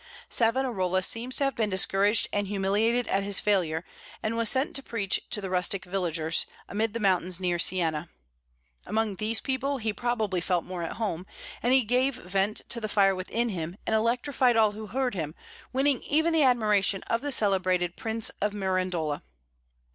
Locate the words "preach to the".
4.81-5.49